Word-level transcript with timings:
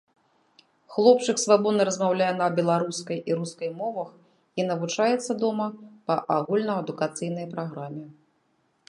Хлопчык 0.93 1.41
свабодна 1.41 1.83
размаўляе 1.89 2.29
на 2.41 2.47
беларускай 2.59 3.19
і 3.31 3.37
рускай 3.41 3.69
мовах 3.81 4.09
і 4.63 4.65
навучаецца 4.71 5.31
дома 5.45 5.67
па 6.09 6.15
агульнаадукацыйнай 6.37 7.45
праграме. 7.53 8.05